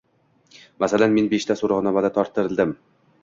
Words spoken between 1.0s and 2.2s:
men beshta so‘rovnoma